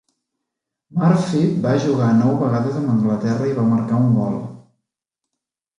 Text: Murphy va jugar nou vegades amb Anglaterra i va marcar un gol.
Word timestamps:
Murphy 0.99 1.41
va 1.65 1.75
jugar 1.85 2.09
nou 2.23 2.33
vegades 2.41 2.81
amb 2.81 2.93
Anglaterra 2.97 3.53
i 3.53 3.55
va 3.61 3.71
marcar 3.77 4.03
un 4.09 4.21
gol. 4.23 4.45